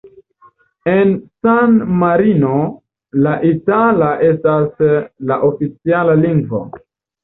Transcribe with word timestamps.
En 0.93 1.11
San-Marino 1.47 2.55
la 3.29 3.37
itala 3.53 4.11
estas 4.33 4.85
la 5.31 5.43
oficiala 5.55 6.23
lingvo. 6.29 6.69